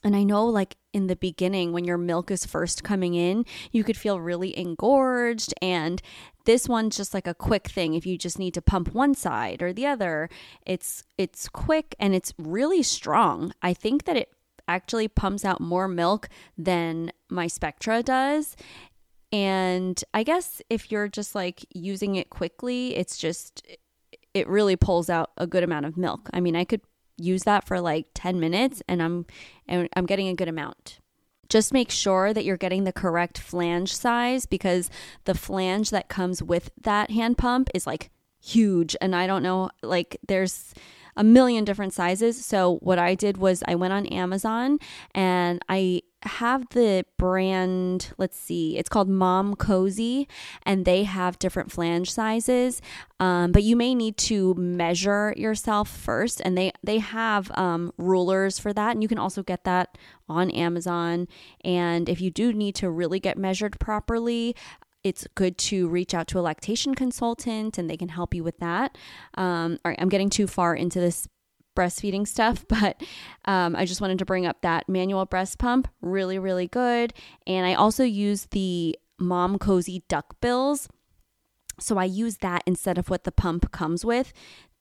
And 0.03 0.15
I 0.15 0.23
know, 0.23 0.45
like 0.45 0.75
in 0.93 1.07
the 1.07 1.15
beginning, 1.15 1.71
when 1.71 1.85
your 1.85 1.97
milk 1.97 2.29
is 2.29 2.45
first 2.45 2.83
coming 2.83 3.13
in, 3.13 3.45
you 3.71 3.83
could 3.83 3.97
feel 3.97 4.19
really 4.19 4.57
engorged 4.57 5.53
and 5.61 6.01
this 6.45 6.69
one's 6.69 6.95
just 6.95 7.13
like 7.13 7.27
a 7.27 7.33
quick 7.33 7.67
thing 7.67 7.93
if 7.93 8.05
you 8.05 8.17
just 8.17 8.39
need 8.39 8.53
to 8.53 8.61
pump 8.61 8.93
one 8.93 9.13
side 9.13 9.61
or 9.61 9.73
the 9.73 9.85
other. 9.85 10.29
It's 10.65 11.03
it's 11.17 11.49
quick 11.49 11.95
and 11.99 12.15
it's 12.15 12.33
really 12.37 12.83
strong. 12.83 13.53
I 13.61 13.73
think 13.73 14.05
that 14.05 14.15
it 14.15 14.29
actually 14.67 15.07
pumps 15.07 15.45
out 15.45 15.61
more 15.61 15.87
milk 15.87 16.29
than 16.57 17.11
my 17.29 17.47
Spectra 17.47 18.01
does. 18.01 18.55
And 19.31 20.01
I 20.13 20.23
guess 20.23 20.61
if 20.69 20.91
you're 20.91 21.07
just 21.07 21.35
like 21.35 21.65
using 21.73 22.15
it 22.15 22.29
quickly, 22.29 22.95
it's 22.95 23.17
just 23.17 23.65
it 24.33 24.47
really 24.47 24.75
pulls 24.75 25.09
out 25.09 25.31
a 25.37 25.47
good 25.47 25.63
amount 25.63 25.85
of 25.85 25.97
milk. 25.97 26.29
I 26.33 26.39
mean, 26.39 26.55
I 26.55 26.63
could 26.63 26.81
use 27.17 27.43
that 27.43 27.65
for 27.65 27.79
like 27.79 28.07
10 28.13 28.39
minutes 28.39 28.81
and 28.87 29.01
I'm 29.01 29.25
and 29.67 29.89
I'm 29.95 30.05
getting 30.05 30.27
a 30.27 30.35
good 30.35 30.49
amount 30.49 30.99
just 31.49 31.73
make 31.73 31.91
sure 31.91 32.33
that 32.33 32.45
you're 32.45 32.57
getting 32.57 32.83
the 32.83 32.93
correct 32.93 33.37
flange 33.37 33.95
size 33.95 34.45
because 34.45 34.89
the 35.25 35.35
flange 35.35 35.89
that 35.89 36.09
comes 36.09 36.41
with 36.41 36.71
that 36.81 37.11
hand 37.11 37.37
pump 37.37 37.69
is 37.73 37.85
like 37.87 38.11
huge 38.41 38.95
and 39.01 39.15
I 39.15 39.25
don't 39.25 39.43
know 39.43 39.69
like 39.81 40.17
there's 40.27 40.73
a 41.17 41.23
million 41.23 41.63
different 41.63 41.93
sizes. 41.93 42.43
So 42.45 42.77
what 42.81 42.99
I 42.99 43.15
did 43.15 43.37
was 43.37 43.63
I 43.67 43.75
went 43.75 43.93
on 43.93 44.05
Amazon 44.07 44.79
and 45.13 45.63
I 45.69 46.01
have 46.25 46.67
the 46.69 47.05
brand, 47.17 48.13
let's 48.17 48.37
see, 48.37 48.77
it's 48.77 48.89
called 48.89 49.09
Momcozy, 49.09 50.27
and 50.63 50.85
they 50.85 51.03
have 51.03 51.39
different 51.39 51.71
flange 51.71 52.11
sizes. 52.11 52.81
Um, 53.19 53.51
but 53.51 53.63
you 53.63 53.75
may 53.75 53.95
need 53.95 54.17
to 54.17 54.53
measure 54.55 55.33
yourself 55.37 55.89
first, 55.89 56.41
and 56.43 56.57
they 56.57 56.71
they 56.83 56.99
have 56.99 57.51
um, 57.57 57.93
rulers 57.97 58.59
for 58.59 58.73
that, 58.73 58.91
and 58.91 59.01
you 59.01 59.07
can 59.07 59.19
also 59.19 59.43
get 59.43 59.63
that 59.63 59.97
on 60.27 60.51
Amazon. 60.51 61.27
And 61.63 62.09
if 62.09 62.19
you 62.19 62.31
do 62.31 62.51
need 62.51 62.75
to 62.75 62.89
really 62.89 63.19
get 63.19 63.37
measured 63.37 63.79
properly, 63.79 64.55
it's 65.05 65.27
good 65.35 65.55
to 65.59 65.87
reach 65.87 66.15
out 66.15 66.27
to 66.27 66.39
a 66.39 66.41
lactation 66.41 66.95
consultant 66.95 67.77
and 67.77 67.87
they 67.87 67.95
can 67.95 68.09
help 68.09 68.33
you 68.33 68.43
with 68.43 68.57
that. 68.57 68.97
Um, 69.35 69.77
all 69.85 69.91
right, 69.91 69.99
I'm 70.01 70.09
getting 70.09 70.31
too 70.31 70.47
far 70.47 70.75
into 70.75 70.99
this 70.99 71.27
breastfeeding 71.75 72.27
stuff, 72.27 72.65
but 72.69 73.01
um, 73.45 73.75
I 73.75 73.85
just 73.85 74.01
wanted 74.01 74.19
to 74.19 74.25
bring 74.25 74.45
up 74.45 74.61
that 74.61 74.89
manual 74.89 75.25
breast 75.25 75.59
pump. 75.59 75.87
Really, 76.01 76.39
really 76.39 76.67
good. 76.67 77.13
And 77.45 77.65
I 77.65 77.73
also 77.73 78.03
use 78.03 78.47
the 78.51 78.97
Momcozy 79.19 80.03
duck 80.07 80.39
bills. 80.41 80.89
So 81.79 81.97
I 81.97 82.05
use 82.05 82.37
that 82.37 82.63
instead 82.65 82.97
of 82.97 83.09
what 83.09 83.23
the 83.23 83.31
pump 83.31 83.71
comes 83.71 84.05
with. 84.05 84.33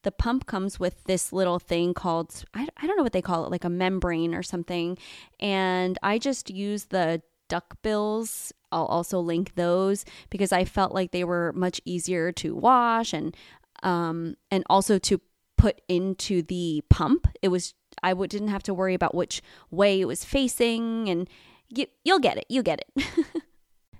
The 0.02 0.12
pump 0.12 0.46
comes 0.46 0.78
with 0.78 1.02
this 1.04 1.32
little 1.32 1.58
thing 1.58 1.94
called, 1.94 2.44
I, 2.52 2.68
I 2.76 2.86
don't 2.86 2.96
know 2.96 3.02
what 3.02 3.12
they 3.12 3.22
call 3.22 3.46
it, 3.46 3.50
like 3.50 3.64
a 3.64 3.70
membrane 3.70 4.34
or 4.34 4.42
something. 4.42 4.98
And 5.40 5.98
I 6.02 6.18
just 6.18 6.50
use 6.50 6.86
the 6.86 7.22
duck 7.48 7.76
bills. 7.82 8.52
I'll 8.70 8.86
also 8.86 9.20
link 9.20 9.54
those 9.54 10.04
because 10.30 10.52
I 10.52 10.64
felt 10.64 10.92
like 10.92 11.10
they 11.10 11.24
were 11.24 11.52
much 11.54 11.80
easier 11.84 12.32
to 12.32 12.54
wash 12.54 13.12
and 13.12 13.36
um, 13.82 14.36
and 14.50 14.64
also 14.68 14.98
to 14.98 15.20
put 15.64 15.80
into 15.88 16.42
the 16.42 16.83
pump. 16.90 17.26
It 17.40 17.49
was 17.49 17.73
I 18.02 18.11
w- 18.11 18.28
didn't 18.28 18.49
have 18.49 18.62
to 18.64 18.75
worry 18.75 18.92
about 18.92 19.14
which 19.14 19.40
way 19.71 19.99
it 19.99 20.04
was 20.04 20.23
facing, 20.23 21.09
and 21.09 21.26
you, 21.71 21.87
you'll 22.04 22.18
get 22.18 22.37
it. 22.37 22.44
You 22.50 22.62
get 22.62 22.85
it. 22.85 23.06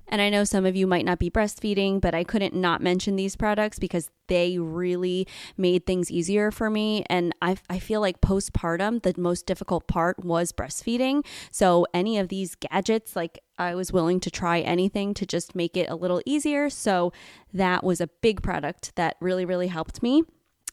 And 0.07 0.21
I 0.21 0.29
know 0.29 0.45
some 0.45 0.67
of 0.67 0.77
you 0.77 0.87
might 0.87 1.07
not 1.07 1.19
be 1.19 1.31
breastfeeding, 1.31 2.01
but 2.01 2.15
I 2.15 2.25
couldn't 2.25 2.55
not 2.55 2.83
mention 2.83 3.17
these 3.17 3.37
products 3.37 3.79
because 3.79 4.11
they 4.29 4.59
really 4.59 5.27
made 5.57 5.87
things 5.87 6.11
easier 6.11 6.51
for 6.51 6.69
me. 6.69 7.05
And 7.09 7.35
I, 7.41 7.57
I 7.71 7.79
feel 7.79 8.01
like 8.01 8.21
postpartum, 8.21 9.03
the 9.03 9.15
most 9.17 9.47
difficult 9.47 9.89
part 9.89 10.23
was 10.23 10.53
breastfeeding. 10.53 11.25
So 11.51 11.87
any 11.95 12.19
of 12.19 12.29
these 12.29 12.55
gadgets, 12.55 13.17
like 13.17 13.41
I 13.59 13.75
was 13.75 13.93
willing 13.93 14.21
to 14.21 14.31
try 14.31 14.61
anything 14.61 15.15
to 15.15 15.27
just 15.27 15.55
make 15.55 15.77
it 15.77 15.89
a 15.89 15.97
little 15.97 16.23
easier. 16.27 16.69
So 16.71 17.13
that 17.53 17.83
was 17.83 18.01
a 18.01 18.07
big 18.07 18.43
product 18.43 18.95
that 18.97 19.17
really, 19.21 19.47
really 19.47 19.69
helped 19.69 20.03
me. 20.03 20.23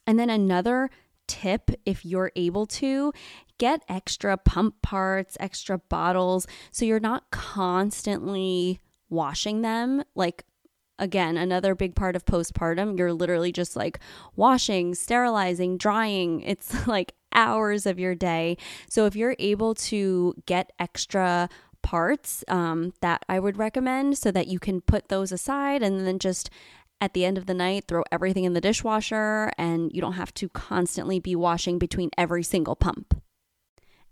And 0.06 0.20
then 0.20 0.30
another 0.30 0.90
tip 1.28 1.72
if 1.86 2.04
you're 2.06 2.32
able 2.36 2.66
to 2.66 3.14
get 3.58 3.84
extra 3.88 4.38
pump 4.38 4.82
parts, 4.82 5.38
extra 5.40 5.78
bottles, 5.78 6.48
so 6.72 6.84
you're 6.84 7.00
not 7.00 7.30
constantly 7.32 8.80
washing 9.10 9.62
them 9.62 10.04
like 10.16 10.46
again, 11.02 11.36
another 11.36 11.74
big 11.74 11.96
part 11.96 12.16
of 12.16 12.26
postpartum. 12.26 12.98
You're 12.98 13.12
literally 13.12 13.52
just 13.52 13.76
like 13.76 14.00
washing, 14.36 14.96
sterilizing, 14.96 15.78
drying. 15.78 16.42
It's 16.52 16.86
like 16.88 17.14
hours 17.34 17.86
of 17.86 17.98
your 18.00 18.14
day. 18.14 18.58
So 18.90 19.06
if 19.06 19.16
you're 19.16 19.36
able 19.40 19.74
to 19.76 20.36
get 20.46 20.72
extra 20.80 21.50
parts 21.82 22.44
um, 22.48 22.94
that 23.02 23.24
I 23.28 23.40
would 23.40 23.58
recommend 23.58 24.18
so 24.18 24.32
that 24.32 24.48
you 24.48 24.60
can 24.60 24.82
put 24.82 25.08
those 25.08 25.32
aside 25.32 25.82
and 25.82 26.06
then 26.06 26.20
just 26.20 26.50
at 27.02 27.14
the 27.14 27.26
end 27.26 27.38
of 27.38 27.48
the 27.48 27.54
night 27.54 27.86
throw 27.88 28.04
everything 28.12 28.44
in 28.46 28.54
the 28.54 28.62
dishwasher 28.62 29.52
and 29.58 29.92
you 29.92 30.00
don't 30.00 30.14
have 30.14 30.34
to 30.36 30.48
constantly 30.50 31.20
be 31.20 31.36
washing 31.36 31.80
between 31.80 32.12
every 32.18 32.44
single 32.44 32.76
pump. 32.76 33.22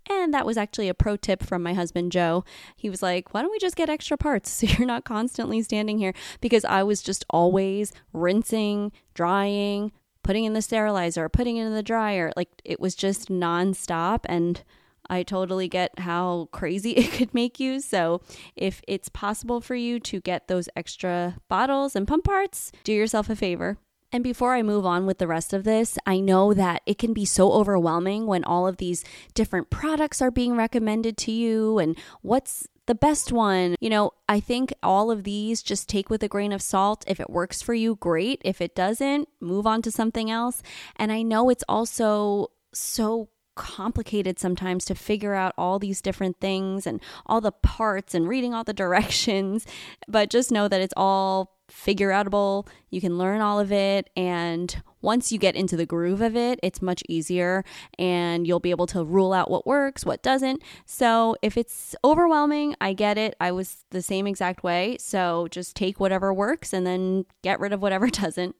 And 0.08 0.34
that 0.34 0.44
was 0.44 0.56
actually 0.56 0.88
a 0.88 0.94
pro 0.94 1.16
tip 1.16 1.42
from 1.42 1.62
my 1.62 1.72
husband, 1.72 2.10
Joe. 2.10 2.44
He 2.74 2.90
was 2.90 3.02
like, 3.02 3.32
Why 3.32 3.42
don't 3.42 3.50
we 3.50 3.58
just 3.58 3.76
get 3.76 3.88
extra 3.88 4.16
parts 4.16 4.50
so 4.50 4.66
you're 4.66 4.86
not 4.86 5.04
constantly 5.04 5.62
standing 5.62 5.98
here? 5.98 6.12
Because 6.40 6.64
I 6.64 6.82
was 6.82 7.00
just 7.00 7.24
always 7.30 7.92
rinsing, 8.12 8.92
drying, 9.14 9.92
putting 10.24 10.44
in 10.44 10.52
the 10.52 10.62
sterilizer, 10.62 11.28
putting 11.28 11.56
in 11.56 11.72
the 11.74 11.82
dryer. 11.82 12.32
Like 12.36 12.48
it 12.64 12.80
was 12.80 12.94
just 12.94 13.28
nonstop. 13.28 14.20
And 14.24 14.64
I 15.10 15.22
totally 15.22 15.68
get 15.68 15.98
how 15.98 16.48
crazy 16.52 16.90
it 16.96 17.12
could 17.12 17.34
make 17.34 17.60
you. 17.60 17.80
So, 17.80 18.22
if 18.56 18.80
it's 18.88 19.08
possible 19.08 19.60
for 19.60 19.74
you 19.74 20.00
to 20.00 20.20
get 20.20 20.48
those 20.48 20.68
extra 20.74 21.36
bottles 21.48 21.94
and 21.94 22.08
pump 22.08 22.24
parts, 22.24 22.72
do 22.84 22.92
yourself 22.92 23.28
a 23.28 23.36
favor. 23.36 23.76
And 24.12 24.24
before 24.24 24.54
I 24.54 24.62
move 24.62 24.84
on 24.84 25.06
with 25.06 25.18
the 25.18 25.28
rest 25.28 25.52
of 25.52 25.62
this, 25.62 25.96
I 26.04 26.18
know 26.18 26.52
that 26.52 26.82
it 26.84 26.98
can 26.98 27.12
be 27.12 27.24
so 27.24 27.52
overwhelming 27.52 28.26
when 28.26 28.42
all 28.42 28.66
of 28.66 28.78
these 28.78 29.04
different 29.34 29.70
products 29.70 30.20
are 30.20 30.32
being 30.32 30.56
recommended 30.56 31.16
to 31.18 31.32
you 31.32 31.78
and 31.78 31.96
what's 32.22 32.66
the 32.86 32.94
best 32.96 33.30
one. 33.30 33.76
You 33.80 33.88
know, 33.88 34.10
I 34.28 34.40
think 34.40 34.74
all 34.82 35.12
of 35.12 35.22
these 35.22 35.62
just 35.62 35.88
take 35.88 36.10
with 36.10 36.24
a 36.24 36.28
grain 36.28 36.50
of 36.50 36.60
salt. 36.60 37.04
If 37.06 37.20
it 37.20 37.30
works 37.30 37.62
for 37.62 37.72
you, 37.72 37.94
great. 37.94 38.42
If 38.44 38.60
it 38.60 38.74
doesn't, 38.74 39.28
move 39.40 39.64
on 39.64 39.80
to 39.82 39.92
something 39.92 40.28
else. 40.28 40.60
And 40.96 41.12
I 41.12 41.22
know 41.22 41.48
it's 41.48 41.64
also 41.68 42.48
so 42.74 43.28
complicated 43.60 44.38
sometimes 44.38 44.86
to 44.86 44.94
figure 44.94 45.34
out 45.34 45.52
all 45.58 45.78
these 45.78 46.00
different 46.00 46.40
things 46.40 46.86
and 46.86 46.98
all 47.26 47.42
the 47.42 47.52
parts 47.52 48.14
and 48.14 48.26
reading 48.26 48.54
all 48.54 48.64
the 48.64 48.72
directions, 48.84 49.66
but 50.08 50.30
just 50.30 50.50
know 50.50 50.66
that 50.66 50.80
it's 50.80 50.94
all 50.96 51.58
figure 51.68 52.08
outable. 52.08 52.66
You 52.88 53.02
can 53.02 53.18
learn 53.18 53.42
all 53.42 53.60
of 53.60 53.70
it. 53.70 54.08
And 54.16 54.82
once 55.02 55.30
you 55.30 55.38
get 55.38 55.54
into 55.54 55.76
the 55.76 55.84
groove 55.84 56.22
of 56.22 56.34
it, 56.34 56.58
it's 56.62 56.80
much 56.80 57.02
easier 57.06 57.62
and 57.98 58.46
you'll 58.46 58.60
be 58.60 58.70
able 58.70 58.86
to 58.88 59.04
rule 59.04 59.34
out 59.34 59.50
what 59.50 59.66
works, 59.66 60.06
what 60.06 60.22
doesn't. 60.22 60.62
So 60.86 61.36
if 61.42 61.58
it's 61.58 61.94
overwhelming, 62.02 62.76
I 62.80 62.94
get 62.94 63.18
it. 63.18 63.36
I 63.40 63.52
was 63.52 63.84
the 63.90 64.02
same 64.02 64.26
exact 64.26 64.64
way. 64.64 64.96
So 64.98 65.48
just 65.50 65.76
take 65.76 66.00
whatever 66.00 66.32
works 66.32 66.72
and 66.72 66.86
then 66.86 67.26
get 67.42 67.60
rid 67.60 67.74
of 67.74 67.82
whatever 67.82 68.08
doesn't. 68.10 68.56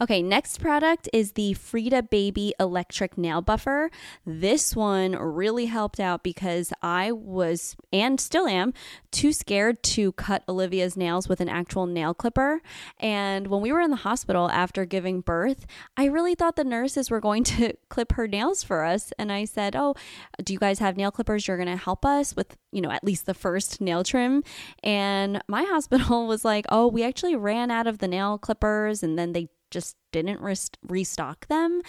Okay, 0.00 0.22
next 0.22 0.58
product 0.58 1.08
is 1.12 1.32
the 1.32 1.54
Frida 1.54 2.02
Baby 2.02 2.52
Electric 2.58 3.16
Nail 3.16 3.40
Buffer. 3.40 3.92
This 4.26 4.74
one 4.74 5.12
really 5.12 5.66
helped 5.66 6.00
out 6.00 6.24
because 6.24 6.72
I 6.82 7.12
was, 7.12 7.76
and 7.92 8.20
still 8.20 8.48
am, 8.48 8.74
too 9.12 9.32
scared 9.32 9.84
to 9.84 10.10
cut 10.12 10.42
Olivia's 10.48 10.96
nails 10.96 11.28
with 11.28 11.40
an 11.40 11.48
actual 11.48 11.86
nail 11.86 12.12
clipper. 12.12 12.60
And 12.98 13.46
when 13.46 13.60
we 13.60 13.70
were 13.70 13.80
in 13.80 13.92
the 13.92 13.98
hospital 13.98 14.50
after 14.50 14.84
giving 14.84 15.20
birth, 15.20 15.64
I 15.96 16.06
really 16.06 16.34
thought 16.34 16.56
the 16.56 16.64
nurses 16.64 17.08
were 17.08 17.20
going 17.20 17.44
to 17.54 17.74
clip 17.88 18.14
her 18.14 18.26
nails 18.26 18.64
for 18.64 18.82
us. 18.82 19.12
And 19.16 19.30
I 19.30 19.44
said, 19.44 19.76
Oh, 19.76 19.94
do 20.42 20.52
you 20.52 20.58
guys 20.58 20.80
have 20.80 20.96
nail 20.96 21.12
clippers? 21.12 21.46
You're 21.46 21.56
going 21.56 21.68
to 21.68 21.76
help 21.76 22.04
us 22.04 22.34
with, 22.34 22.56
you 22.72 22.80
know, 22.80 22.90
at 22.90 23.04
least 23.04 23.26
the 23.26 23.34
first 23.34 23.80
nail 23.80 24.02
trim. 24.02 24.42
And 24.82 25.40
my 25.46 25.62
hospital 25.68 26.26
was 26.26 26.44
like, 26.44 26.66
Oh, 26.68 26.88
we 26.88 27.04
actually 27.04 27.36
ran 27.36 27.70
out 27.70 27.86
of 27.86 27.98
the 27.98 28.08
nail 28.08 28.38
clippers 28.38 29.04
and 29.04 29.16
then 29.16 29.34
they 29.34 29.50
just 29.74 29.96
didn't 30.12 30.40
rest- 30.40 30.78
restock 30.86 31.46
them. 31.48 31.82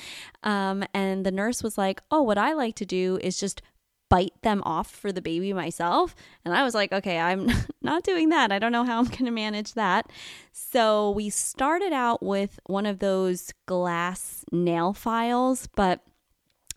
Um, 0.43 0.83
and 0.93 1.25
the 1.25 1.31
nurse 1.31 1.63
was 1.63 1.77
like, 1.77 2.01
Oh, 2.11 2.21
what 2.21 2.37
I 2.37 2.51
like 2.51 2.75
to 2.75 2.85
do 2.85 3.17
is 3.21 3.39
just 3.39 3.61
bite 4.09 4.33
them 4.43 4.61
off 4.65 4.89
for 4.89 5.11
the 5.11 5.21
baby 5.21 5.53
myself. 5.53 6.15
And 6.43 6.53
I 6.53 6.63
was 6.63 6.75
like, 6.75 6.91
okay, 6.91 7.19
I'm 7.19 7.49
not 7.81 8.03
doing 8.03 8.29
that. 8.29 8.51
I 8.51 8.59
don't 8.59 8.71
know 8.71 8.83
how 8.83 8.99
I'm 8.99 9.05
going 9.05 9.25
to 9.25 9.31
manage 9.31 9.73
that. 9.73 10.11
So 10.51 11.11
we 11.11 11.29
started 11.29 11.93
out 11.93 12.21
with 12.21 12.59
one 12.65 12.85
of 12.85 12.99
those 12.99 13.51
glass 13.65 14.45
nail 14.51 14.93
files, 14.93 15.67
but 15.75 16.01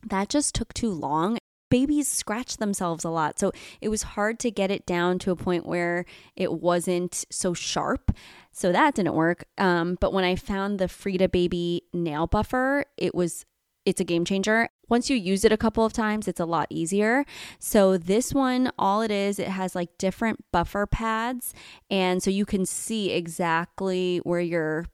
that 0.09 0.29
just 0.29 0.55
took 0.55 0.73
too 0.73 0.91
long. 0.91 1.39
Babies 1.71 2.09
scratch 2.09 2.57
themselves 2.57 3.05
a 3.05 3.11
lot. 3.11 3.39
So 3.39 3.53
it 3.81 3.89
was 3.89 4.03
hard 4.03 4.39
to 4.41 4.51
get 4.51 4.71
it 4.71 4.87
down 4.87 5.19
to 5.21 5.31
a 5.31 5.37
point 5.37 5.67
where 5.67 6.05
it 6.37 6.53
wasn't 6.53 7.25
so 7.31 7.55
sharp. 7.55 8.13
So 8.53 8.73
that 8.73 8.95
didn't 8.95 9.15
work. 9.15 9.45
Um, 9.59 9.97
but 10.01 10.13
when 10.13 10.25
I 10.25 10.37
found 10.37 10.79
the 10.79 10.89
Frida 10.89 11.29
Baby 11.29 11.83
nail 11.93 12.27
buffer, 12.27 12.87
it 12.97 13.15
was 13.15 13.45
it's 13.89 14.03
a 14.03 14.05
game 14.05 14.27
changer. 14.27 14.69
Once 14.91 15.09
you 15.09 15.17
use 15.17 15.47
it 15.47 15.53
a 15.53 15.57
couple 15.57 15.83
of 15.83 15.95
times, 15.95 16.29
it's 16.29 16.41
a 16.41 16.45
lot 16.45 16.67
easier. 16.69 17.25
So, 17.59 17.97
this 17.97 18.35
one, 18.35 18.71
all 18.79 19.01
it 19.01 19.11
is, 19.11 19.39
it 19.39 19.49
has 19.49 19.75
like 19.75 19.97
different 19.97 20.45
buffer 20.53 20.87
pads. 20.87 21.55
And 21.91 22.23
so 22.23 22.31
you 22.31 22.45
can 22.45 22.67
see 22.67 23.13
exactly 23.13 24.19
where 24.25 24.43
you're 24.43 24.85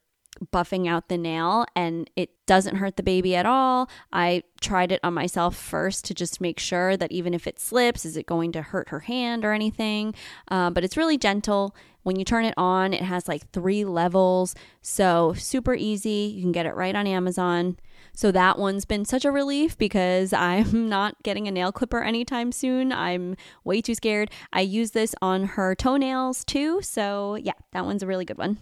buffing 0.53 0.89
out 0.89 1.09
the 1.09 1.19
nail 1.19 1.65
and 1.77 2.11
it 2.17 2.31
doesn't 2.47 2.77
hurt 2.77 2.97
the 2.97 3.03
baby 3.03 3.35
at 3.37 3.47
all. 3.47 3.89
I 4.13 4.43
tried 4.61 4.93
it 4.93 5.01
on 5.03 5.15
myself 5.15 5.57
first 5.57 6.05
to 6.07 6.15
just 6.15 6.41
make 6.41 6.59
sure 6.59 6.97
that 6.97 7.13
even 7.13 7.35
if 7.35 7.47
it 7.47 7.59
slips, 7.59 8.05
is 8.05 8.17
it 8.17 8.27
going 8.27 8.53
to 8.53 8.63
hurt 8.63 8.89
her 8.91 9.01
hand 9.01 9.45
or 9.45 9.53
anything? 9.53 10.15
Uh, 10.49 10.71
but 10.71 10.85
it's 10.85 10.97
really 10.97 11.19
gentle. 11.19 11.75
When 12.03 12.17
you 12.17 12.25
turn 12.25 12.45
it 12.45 12.55
on, 12.57 12.93
it 12.93 13.03
has 13.03 13.29
like 13.29 13.51
three 13.51 13.85
levels. 13.85 14.55
So 14.83 15.33
super 15.35 15.75
easy. 15.75 16.33
You 16.35 16.43
can 16.43 16.53
get 16.53 16.67
it 16.67 16.75
right 16.75 16.95
on 16.95 17.07
Amazon. 17.07 17.79
So 18.13 18.31
that 18.31 18.59
one's 18.59 18.85
been 18.85 19.05
such 19.05 19.25
a 19.25 19.33
relief 19.33 19.79
because 19.79 20.33
I'm 20.35 20.89
not 20.89 21.23
getting 21.23 21.49
a 21.49 21.51
nail 21.51 21.73
clipper 21.73 22.03
anytime 22.03 22.53
soon. 22.53 22.93
I'm 22.93 23.37
way 23.65 23.81
too 23.81 23.95
scared. 23.95 24.31
I 24.53 24.61
use 24.61 24.91
this 24.91 25.15
on 25.23 25.45
her 25.45 25.75
toenails 25.75 26.45
too. 26.45 26.83
So 26.83 27.37
yeah, 27.37 27.53
that 27.73 27.87
one's 27.87 28.03
a 28.03 28.07
really 28.07 28.25
good 28.25 28.39
one. 28.39 28.59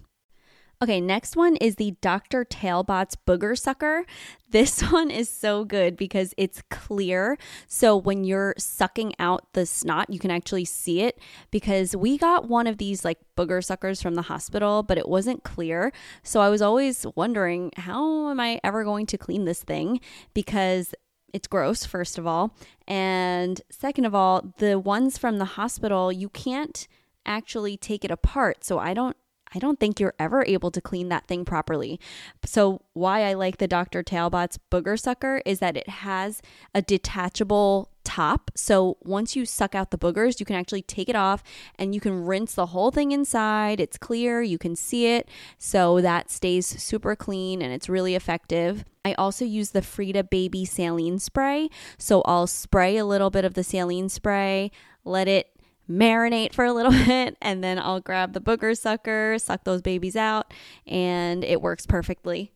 Okay, 0.83 1.01
next 1.01 1.37
one 1.37 1.55
is 1.59 1.77
the 1.77 1.93
Dr. 2.01 2.45
Talbot's 2.45 3.15
Booger 3.15 3.57
Sucker. 3.57 4.05
This 4.51 4.81
one 4.91 5.13
is 5.13 5.29
so 5.29 5.65
good 5.65 5.97
because 5.97 6.35
it's 6.37 6.61
clear. 6.71 7.39
So 7.69 7.97
when 7.97 8.25
you're 8.25 8.55
sucking 8.59 9.15
out 9.21 9.47
the 9.53 9.65
snot, 9.65 10.11
you 10.11 10.19
can 10.19 10.33
actually 10.33 10.65
see 10.65 11.03
it 11.03 11.21
because 11.53 11.95
we 11.95 12.19
got 12.19 12.49
one 12.49 12.67
of 12.67 12.79
these 12.79 13.05
like 13.05 13.19
booger 13.37 13.63
suckers 13.63 14.03
from 14.03 14.17
the 14.17 14.23
hospital, 14.23 14.83
but 14.83 14.99
it 14.99 15.09
wasn't 15.09 15.45
clear. 15.45 15.93
So 16.25 16.41
I 16.41 16.49
was 16.49 16.61
always 16.61 17.07
wondering, 17.15 17.71
how 17.77 18.31
am 18.31 18.41
I 18.41 18.59
ever 18.65 18.83
going 18.83 19.07
to 19.07 19.17
clean 19.17 19.45
this 19.45 19.63
thing? 19.63 20.01
Because 20.35 20.97
it's 21.33 21.47
gross, 21.47 21.87
first 21.87 22.19
of 22.19 22.27
all. 22.27 22.57
And 22.89 23.63
second 23.71 24.05
of 24.05 24.17
all, 24.17 24.53
the 24.59 24.81
ones 24.81 25.17
from 25.17 25.39
the 25.39 25.45
hospital, 25.45 26.11
you 26.11 26.29
can't 26.29 26.89
actually 27.25 27.77
take 27.77 28.05
it 28.05 28.11
apart. 28.11 28.65
So 28.65 28.81
I 28.81 28.95
don't 28.95 29.17
I 29.55 29.59
don't 29.59 29.79
think 29.79 30.01
you're 30.01 30.15
ever 30.19 30.45
able 30.47 30.71
to 30.71 30.81
clean 30.81 31.09
that 31.09 31.27
thing 31.27 31.45
properly. 31.45 32.01
So, 32.45 32.83
why 32.93 33.25
I 33.25 33.35
like 33.35 33.59
the 33.59 33.69
Dr. 33.69 34.03
Talbot's 34.03 34.59
booger 34.71 34.99
sucker 34.99 35.43
is 35.45 35.59
that 35.61 35.77
it 35.77 35.89
has 35.89 36.43
a 36.75 36.83
detachable 36.83 37.91
top. 38.05 38.51
So, 38.55 38.97
once 39.03 39.37
you 39.37 39.45
suck 39.45 39.75
out 39.75 39.91
the 39.91 39.99
boogers, 39.99 40.41
you 40.41 40.47
can 40.47 40.57
actually 40.57 40.83
take 40.83 41.09
it 41.09 41.17
off 41.17 41.43
and 41.79 41.95
you 41.95 42.01
can 42.01 42.25
rinse 42.25 42.55
the 42.55 42.67
whole 42.67 42.91
thing 42.91 43.13
inside. 43.13 43.81
It's 43.81 43.99
clear, 43.99 44.43
you 44.43 44.59
can 44.59 44.77
see 44.77 45.07
it. 45.07 45.29
So, 45.59 46.01
that 46.01 46.31
stays 46.31 46.67
super 46.67 47.17
clean 47.17 47.63
and 47.63 47.73
it's 47.73 47.89
really 47.89 48.15
effective. 48.15 48.85
I 49.05 49.15
also 49.15 49.45
use 49.45 49.71
the 49.71 49.83
Frida 49.83 50.25
Baby 50.25 50.65
Saline 50.65 51.19
Spray. 51.19 51.69
So, 51.99 52.23
I'll 52.23 52.47
spray 52.47 52.97
a 52.97 53.07
little 53.07 53.31
bit 53.31 53.45
of 53.45 53.55
the 53.55 53.65
saline 53.65 54.09
spray, 54.09 54.71
let 55.05 55.29
it 55.29 55.52
marinate 55.91 56.55
for 56.55 56.65
a 56.65 56.73
little 56.73 56.93
bit 57.07 57.37
and 57.41 57.63
then 57.63 57.79
I'll 57.79 58.01
grab 58.01 58.33
the 58.33 58.41
booger 58.41 58.77
sucker, 58.77 59.37
suck 59.39 59.65
those 59.65 59.83
babies 59.83 60.17
out, 60.17 60.53
and 60.87 61.45
it 61.45 61.61
works 61.61 61.87
perfectly. 61.87 62.53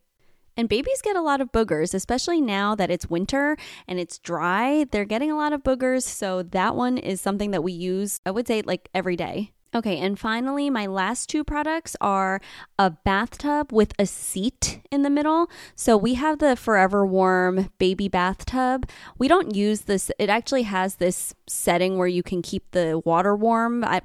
And 0.57 0.67
babies 0.67 1.03
get 1.03 1.15
a 1.15 1.21
lot 1.21 1.39
of 1.39 1.51
boogers, 1.51 1.93
especially 1.93 2.41
now 2.41 2.73
that 2.73 2.89
it's 2.89 3.07
winter 3.07 3.57
and 3.87 3.99
it's 3.99 4.17
dry. 4.17 4.85
They're 4.91 5.05
getting 5.05 5.29
a 5.29 5.37
lot 5.37 5.53
of 5.53 5.63
boogers. 5.63 6.01
So 6.01 6.41
that 6.41 6.75
one 6.75 6.97
is 6.97 7.21
something 7.21 7.51
that 7.51 7.63
we 7.63 7.73
use, 7.73 8.19
I 8.25 8.31
would 8.31 8.47
say, 8.47 8.63
like 8.63 8.89
every 8.93 9.15
day. 9.15 9.51
Okay, 9.77 9.99
and 9.99 10.17
finally, 10.17 10.71
my 10.71 10.87
last 10.87 11.29
two 11.29 11.43
products 11.43 11.95
are 12.01 12.41
a 12.79 12.89
bathtub 12.89 13.71
with 13.71 13.93
a 13.99 14.07
seat 14.07 14.81
in 14.89 15.03
the 15.03 15.09
middle. 15.11 15.51
So 15.75 15.95
we 15.95 16.15
have 16.15 16.39
the 16.39 16.55
Forever 16.55 17.05
Warm 17.05 17.69
baby 17.77 18.07
bathtub. 18.07 18.89
We 19.19 19.27
don't 19.27 19.53
use 19.53 19.81
this, 19.81 20.09
it 20.17 20.31
actually 20.31 20.63
has 20.63 20.95
this 20.95 21.35
setting 21.45 21.99
where 21.99 22.07
you 22.07 22.23
can 22.23 22.41
keep 22.41 22.71
the 22.71 22.99
water 23.05 23.35
warm. 23.35 23.83
I, 23.83 24.01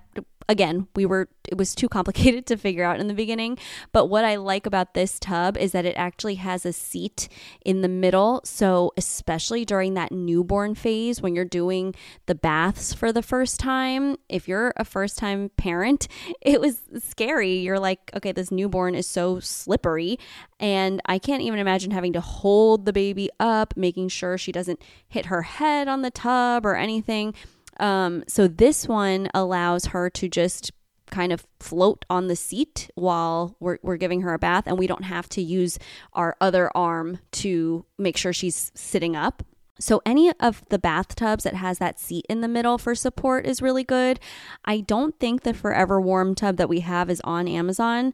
again, 0.49 0.89
we 0.95 1.07
were 1.07 1.29
it 1.49 1.59
was 1.59 1.75
too 1.75 1.89
complicated 1.89 2.47
to 2.47 2.57
figure 2.57 2.85
out 2.85 3.01
in 3.01 3.09
the 3.09 3.15
beginning, 3.15 3.59
but 3.93 4.07
what 4.07 4.25
I 4.25 4.37
like 4.37 4.67
about 4.67 4.95
this 4.95 5.19
tub 5.19 5.57
is 5.57 5.73
that 5.73 5.85
it 5.85 5.97
actually 5.97 6.37
has 6.37 6.65
a 6.65 6.73
seat 6.73 7.29
in 7.65 7.83
the 7.83 7.89
middle, 7.89 8.41
so 8.45 8.93
especially 8.97 9.65
during 9.65 9.95
that 9.95 10.13
newborn 10.13 10.75
phase 10.75 11.21
when 11.21 11.35
you're 11.35 11.45
doing 11.45 11.95
the 12.27 12.35
baths 12.35 12.95
for 12.95 13.13
the 13.13 13.23
first 13.23 13.59
time, 13.61 14.17
if 14.29 14.49
you're 14.49 14.73
a 14.77 14.85
first-time 14.85 15.51
parent, 15.57 16.09
it 16.41 16.61
was 16.61 16.83
scary. 16.99 17.59
You're 17.59 17.81
like, 17.81 18.11
okay, 18.15 18.33
this 18.33 18.51
newborn 18.51 18.95
is 18.95 19.07
so 19.07 19.41
slippery, 19.41 20.19
and 20.61 21.01
I 21.07 21.19
can't 21.19 21.43
even 21.43 21.59
imagine 21.59 21.91
having 21.91 22.13
to 22.15 22.21
hold 22.21 22.87
the 22.87 22.93
baby 22.93 23.29
up, 23.41 23.75
making 23.77 24.09
sure 24.09 24.39
she 24.39 24.53
doesn't 24.53 24.81
hit 25.09 25.27
her 25.27 25.43
head 25.43 25.89
on 25.89 26.03
the 26.03 26.11
tub 26.11 26.65
or 26.65 26.77
anything. 26.77 27.35
Um, 27.81 28.25
so 28.29 28.49
this 28.49 28.87
one 28.87 29.29
allows 29.35 29.87
her 29.87 30.11
to 30.11 30.29
just 30.29 30.73
kind 31.11 31.33
of 31.33 31.47
float 31.61 32.05
on 32.11 32.27
the 32.27 32.37
seat 32.37 32.91
while 32.95 33.55
we're, 33.61 33.79
we're 33.83 33.97
giving 33.97 34.23
her 34.23 34.35
a 34.35 34.39
bath, 34.39 34.65
and 34.67 34.79
we 34.79 34.87
don't 34.87 35.05
have 35.05 35.29
to 35.31 35.43
use 35.43 35.79
our 36.15 36.37
other 36.41 36.71
arm 36.77 37.19
to 37.33 37.85
make 37.99 38.17
sure 38.17 38.33
she's 38.33 38.73
sitting 38.75 39.15
up. 39.15 39.45
So, 39.79 40.01
any 40.07 40.33
of 40.39 40.63
the 40.69 40.79
bathtubs 40.79 41.45
that 41.45 41.55
has 41.55 41.79
that 41.79 41.99
seat 41.99 42.27
in 42.29 42.41
the 42.41 42.49
middle 42.49 42.79
for 42.79 42.95
support 42.95 43.47
is 43.47 43.63
really 43.63 43.85
good. 43.85 44.21
I 44.65 44.81
don't 44.81 45.19
think 45.19 45.43
the 45.43 45.55
Forever 45.55 46.01
Warm 46.01 46.35
tub 46.35 46.57
that 46.57 46.69
we 46.69 46.81
have 46.81 47.11
is 47.11 47.21
on 47.25 47.49
Amazon, 47.49 48.13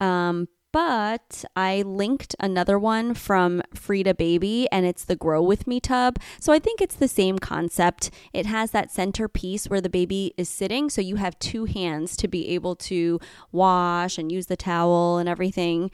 um, 0.00 0.48
but 0.72 1.44
I 1.54 1.82
linked 1.82 2.34
another 2.40 2.78
one 2.78 3.14
from 3.14 3.62
Frida 3.74 4.14
Baby 4.14 4.66
and 4.72 4.86
it's 4.86 5.04
the 5.04 5.16
Grow 5.16 5.42
With 5.42 5.66
Me 5.66 5.78
tub. 5.80 6.18
So 6.40 6.52
I 6.52 6.58
think 6.58 6.80
it's 6.80 6.94
the 6.96 7.08
same 7.08 7.38
concept. 7.38 8.10
It 8.32 8.46
has 8.46 8.70
that 8.70 8.90
center 8.90 9.28
piece 9.28 9.68
where 9.68 9.82
the 9.82 9.90
baby 9.90 10.32
is 10.36 10.48
sitting. 10.48 10.88
So 10.88 11.00
you 11.00 11.16
have 11.16 11.38
two 11.38 11.66
hands 11.66 12.16
to 12.16 12.28
be 12.28 12.48
able 12.48 12.74
to 12.76 13.20
wash 13.52 14.16
and 14.16 14.32
use 14.32 14.46
the 14.46 14.56
towel 14.56 15.18
and 15.18 15.28
everything. 15.28 15.90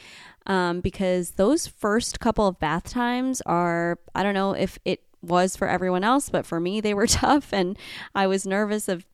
Um, 0.47 0.81
because 0.81 1.33
those 1.33 1.67
first 1.67 2.21
couple 2.21 2.47
of 2.47 2.59
bath 2.59 2.89
times 2.89 3.43
are, 3.45 3.99
I 4.15 4.23
don't 4.23 4.35
know 4.35 4.53
if 4.53 4.79
it 4.85 5.03
was 5.21 5.57
for 5.57 5.69
everyone 5.69 6.05
else, 6.05 6.31
but 6.31 6.47
for 6.47 6.61
me, 6.61 6.81
they 6.81 6.95
were 6.95 7.07
tough. 7.09 7.53
And 7.53 7.77
I 8.15 8.27
was 8.27 8.47
nervous 8.47 8.89
of 8.89 9.05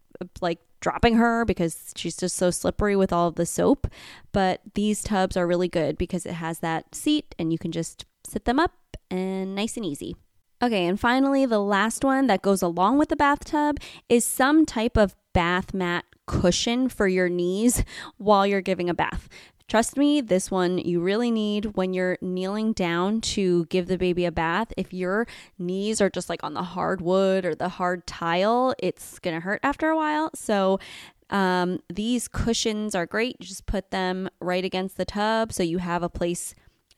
like 0.40 0.61
dropping 0.80 1.14
her 1.14 1.44
because 1.44 1.92
she's 1.97 2.16
just 2.16 2.37
so 2.37 2.50
slippery 2.50 2.97
with 2.97 3.12
all 3.12 3.30
the 3.30 3.47
soap. 3.47 3.87
But 4.33 4.61
these 4.75 5.02
tubs 5.02 5.37
are 5.37 5.47
really 5.47 5.68
good 5.68 5.97
because 5.97 6.26
it 6.26 6.35
has 6.35 6.61
that 6.61 6.94
seat 6.94 7.35
and 7.38 7.52
you 7.52 7.59
can 7.59 7.73
just 7.73 8.04
sit 8.26 8.44
them 8.44 8.59
up 8.59 8.73
and 9.11 9.54
nice 9.54 9.76
and 9.76 9.87
easy. 9.87 10.16
Okay, 10.62 10.87
and 10.87 10.99
finally, 10.99 11.44
the 11.44 11.59
last 11.59 12.04
one 12.04 12.26
that 12.28 12.42
goes 12.42 12.62
along 12.62 12.99
with 12.99 13.09
the 13.09 13.16
bathtub 13.16 13.78
is 14.09 14.25
some 14.25 14.64
type 14.64 14.97
of 14.97 15.14
bath 15.33 15.75
mat 15.75 16.04
cushion 16.26 16.88
for 16.88 17.06
your 17.06 17.28
knees 17.28 17.85
while 18.16 18.47
you're 18.47 18.61
giving 18.61 18.88
a 18.88 18.94
bath. 18.94 19.28
Trust 19.66 19.97
me, 19.97 20.21
this 20.21 20.50
one 20.50 20.78
you 20.78 21.00
really 21.00 21.30
need 21.30 21.75
when 21.75 21.94
you're 21.94 22.18
kneeling 22.21 22.75
down 22.75 23.23
to 23.23 23.64
give 23.66 23.87
the 23.87 23.97
baby 23.97 24.26
a 24.26 24.33
bath. 24.33 24.73
If 24.76 24.92
your 24.92 25.26
knees 25.59 26.00
are 26.02 26.11
just 26.11 26.28
like 26.28 26.44
on 26.44 26.52
the 26.52 26.62
hardwood 26.62 27.47
or 27.47 27.54
the 27.54 27.71
hard 27.71 28.06
tile, 28.06 28.75
it's 28.78 29.18
to 29.35 29.40
hurt 29.40 29.61
after 29.62 29.88
a 29.88 29.97
while. 29.97 30.30
So, 30.35 30.78
um, 31.30 31.80
these 31.88 32.28
cushions 32.28 32.94
are 32.94 33.06
great. 33.06 33.37
You 33.40 33.47
just 33.47 33.64
put 33.64 33.90
them 33.90 34.28
right 34.38 34.64
against 34.64 34.99
the 34.99 35.06
tub 35.06 35.52
so 35.52 35.62
you 35.62 35.78
have 35.78 36.02
a 36.02 36.11
place 36.11 36.54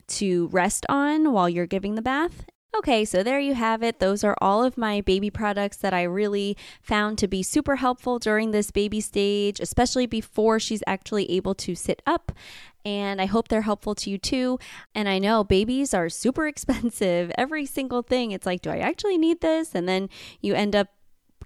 to 0.07 0.47
rest 0.47 0.85
on 0.89 1.31
while 1.31 1.49
you're 1.49 1.65
giving 1.65 1.95
the 1.95 2.01
bath. 2.01 2.45
Okay, 2.75 3.05
so 3.05 3.23
there 3.23 3.39
you 3.39 3.55
have 3.55 3.81
it. 3.81 3.99
Those 3.99 4.23
are 4.23 4.35
all 4.39 4.63
of 4.63 4.77
my 4.77 5.01
baby 5.01 5.29
products 5.31 5.77
that 5.77 5.93
I 5.93 6.03
really 6.03 6.55
found 6.81 7.17
to 7.17 7.27
be 7.27 7.41
super 7.41 7.77
helpful 7.77 8.19
during 8.19 8.51
this 8.51 8.69
baby 8.71 9.01
stage, 9.01 9.59
especially 9.59 10.05
before 10.05 10.59
she's 10.59 10.83
actually 10.85 11.31
able 11.31 11.55
to 11.55 11.73
sit 11.75 12.01
up. 12.05 12.31
And 12.85 13.19
I 13.19 13.25
hope 13.25 13.47
they're 13.47 13.61
helpful 13.61 13.95
to 13.95 14.09
you 14.09 14.17
too. 14.17 14.59
And 14.93 15.09
I 15.09 15.17
know 15.17 15.43
babies 15.43 15.93
are 15.93 16.07
super 16.09 16.45
expensive. 16.47 17.31
Every 17.37 17.65
single 17.65 18.03
thing, 18.03 18.31
it's 18.31 18.45
like, 18.45 18.61
do 18.61 18.69
I 18.69 18.77
actually 18.79 19.17
need 19.17 19.41
this? 19.41 19.73
And 19.73 19.89
then 19.89 20.09
you 20.41 20.53
end 20.53 20.75
up 20.75 20.89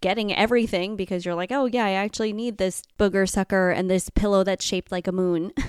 getting 0.02 0.36
everything 0.36 0.96
because 0.96 1.26
you're 1.26 1.36
like, 1.36 1.52
oh, 1.52 1.66
yeah, 1.66 1.86
I 1.86 1.92
actually 1.92 2.34
need 2.34 2.58
this 2.58 2.84
booger 3.00 3.30
sucker 3.30 3.70
and 3.70 3.90
this 3.90 4.10
pillow 4.10 4.44
that's 4.44 4.66
shaped 4.66 4.92
like 4.92 5.08
a 5.08 5.12
moon. 5.12 5.54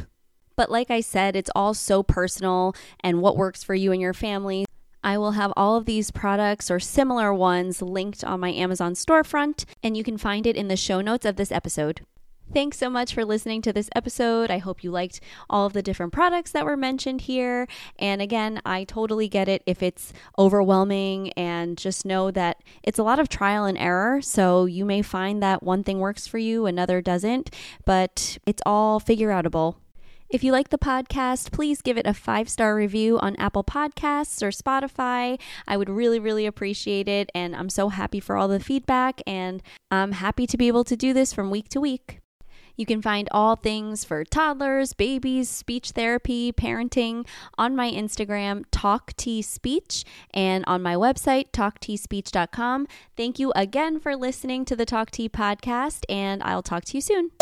But 0.55 0.71
like 0.71 0.91
I 0.91 1.01
said, 1.01 1.35
it's 1.35 1.51
all 1.55 1.73
so 1.73 2.03
personal 2.03 2.75
and 3.01 3.23
what 3.23 3.39
works 3.39 3.65
for 3.65 3.75
you 3.75 3.91
and 3.91 4.03
your 4.03 4.13
family. 4.13 4.67
I 5.12 5.19
will 5.19 5.33
have 5.33 5.52
all 5.59 5.76
of 5.76 5.85
these 5.85 6.11
products 6.11 6.71
or 6.71 6.81
similar 6.81 7.35
ones 7.35 7.83
linked 7.83 8.25
on 8.25 8.40
my 8.40 8.50
Amazon 8.50 8.95
storefront, 8.95 9.66
and 9.83 9.95
you 9.95 10.02
can 10.02 10.16
find 10.16 10.47
it 10.47 10.57
in 10.57 10.69
the 10.69 10.76
show 10.76 11.02
notes 11.02 11.26
of 11.26 11.37
this 11.37 11.53
episode. 11.53 12.01
Thanks 12.51 12.79
so 12.79 12.88
much 12.88 13.12
for 13.12 13.22
listening 13.22 13.61
to 13.61 13.75
this 13.75 13.90
episode. 13.94 14.51
I 14.51 14.57
hope 14.57 14.83
you 14.83 14.90
liked 14.90 15.20
all 15.51 15.66
of 15.66 15.75
the 15.75 15.83
different 15.83 16.14
products 16.14 16.51
that 16.53 16.64
were 16.64 16.79
mentioned 16.79 17.20
here. 17.22 17.68
And 17.98 18.22
again, 18.22 18.62
I 18.64 18.85
totally 18.85 19.29
get 19.29 19.48
it 19.48 19.62
if 19.66 19.83
it's 19.83 20.14
overwhelming, 20.38 21.33
and 21.33 21.77
just 21.77 22.07
know 22.07 22.31
that 22.31 22.62
it's 22.83 22.98
a 22.98 23.03
lot 23.03 23.18
of 23.18 23.29
trial 23.29 23.66
and 23.66 23.77
error. 23.77 24.22
So 24.22 24.64
you 24.64 24.87
may 24.87 25.03
find 25.03 25.42
that 25.42 25.62
one 25.62 25.85
thing 25.85 25.98
works 25.98 26.27
for 26.27 26.38
you, 26.38 26.64
another 26.64 27.03
doesn't, 27.03 27.55
but 27.85 28.38
it's 28.46 28.62
all 28.64 28.98
figure 28.98 29.29
outable. 29.29 29.75
If 30.33 30.42
you 30.42 30.51
like 30.51 30.71
the 30.71 30.79
podcast, 30.79 31.53
please 31.53 31.83
give 31.83 31.99
it 31.99 32.07
a 32.07 32.14
five 32.14 32.49
star 32.49 32.75
review 32.75 33.18
on 33.18 33.37
Apple 33.37 33.62
Podcasts 33.62 34.42
or 34.42 34.49
Spotify. 34.49 35.38
I 35.68 35.77
would 35.77 35.90
really, 35.90 36.18
really 36.18 36.47
appreciate 36.47 37.07
it. 37.07 37.31
And 37.35 37.55
I'm 37.55 37.68
so 37.68 37.90
happy 37.90 38.18
for 38.18 38.38
all 38.38 38.49
the 38.49 38.59
feedback, 38.59 39.21
and 39.27 39.62
I'm 39.90 40.12
happy 40.12 40.47
to 40.47 40.57
be 40.57 40.68
able 40.68 40.85
to 40.85 40.97
do 40.97 41.12
this 41.12 41.35
from 41.35 41.51
week 41.51 41.68
to 41.68 41.83
week. 41.83 42.21
You 42.79 42.87
can 42.87 43.03
find 43.03 43.29
all 43.31 43.57
things 43.57 44.05
for 44.07 44.25
toddlers, 44.25 44.95
babies, 44.95 45.51
speech 45.51 45.90
therapy, 45.90 46.51
parenting 46.51 47.27
on 47.59 47.77
my 47.77 47.90
Instagram, 47.90 48.64
Talk 48.71 49.14
Tea 49.18 49.42
Speech, 49.42 50.03
and 50.33 50.64
on 50.66 50.81
my 50.81 50.95
website, 50.95 51.51
talkteaspeech.com. 51.53 52.88
Thank 53.18 53.38
you 53.38 53.53
again 53.55 54.01
for 54.01 54.16
listening 54.16 54.64
to 54.64 54.75
the 54.75 54.87
Talk 54.87 55.11
Tea 55.11 55.29
podcast, 55.29 56.05
and 56.09 56.42
I'll 56.42 56.62
talk 56.62 56.87
to 56.87 56.97
you 56.97 57.03
soon. 57.03 57.33